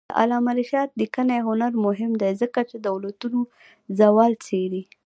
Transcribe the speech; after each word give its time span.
د 0.09 0.13
علامه 0.21 0.51
رشاد 0.59 0.89
لیکنی 1.01 1.39
هنر 1.47 1.71
مهم 1.85 2.11
دی 2.21 2.31
ځکه 2.41 2.59
چې 2.69 2.75
دولتونو 2.87 3.39
زوال 3.99 4.31
څېړي. 4.45 4.83